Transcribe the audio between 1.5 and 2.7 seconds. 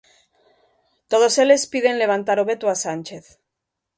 piden levantar o veto